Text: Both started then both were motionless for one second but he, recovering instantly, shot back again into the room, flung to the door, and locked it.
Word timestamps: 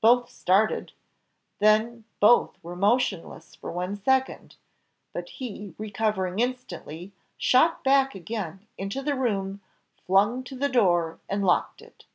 Both 0.00 0.28
started 0.30 0.90
then 1.60 2.02
both 2.18 2.58
were 2.64 2.74
motionless 2.74 3.54
for 3.54 3.70
one 3.70 3.94
second 3.94 4.56
but 5.12 5.28
he, 5.28 5.72
recovering 5.78 6.40
instantly, 6.40 7.12
shot 7.36 7.84
back 7.84 8.12
again 8.12 8.66
into 8.76 9.02
the 9.02 9.14
room, 9.14 9.60
flung 10.04 10.42
to 10.42 10.56
the 10.56 10.68
door, 10.68 11.20
and 11.28 11.44
locked 11.46 11.80
it. 11.80 12.06